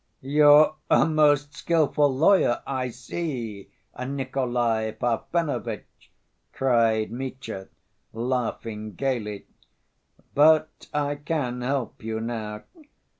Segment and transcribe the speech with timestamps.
[0.23, 3.69] "You're a most skillful lawyer, I see,
[4.03, 6.11] Nikolay Parfenovitch,"
[6.53, 7.67] cried Mitya,
[8.11, 9.45] laughing gayly,
[10.33, 12.63] "but I can help you now.